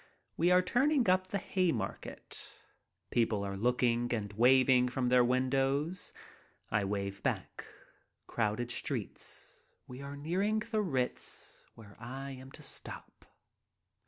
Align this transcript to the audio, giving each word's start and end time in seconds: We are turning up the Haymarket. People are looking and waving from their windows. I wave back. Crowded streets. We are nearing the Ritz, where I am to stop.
We 0.35 0.49
are 0.49 0.63
turning 0.63 1.07
up 1.07 1.27
the 1.27 1.37
Haymarket. 1.37 2.53
People 3.11 3.43
are 3.45 3.55
looking 3.55 4.11
and 4.11 4.33
waving 4.33 4.89
from 4.89 5.05
their 5.09 5.23
windows. 5.23 6.11
I 6.71 6.83
wave 6.85 7.21
back. 7.21 7.65
Crowded 8.25 8.71
streets. 8.71 9.63
We 9.87 10.01
are 10.01 10.17
nearing 10.17 10.57
the 10.71 10.81
Ritz, 10.81 11.63
where 11.75 11.95
I 11.99 12.31
am 12.31 12.49
to 12.53 12.63
stop. 12.63 13.25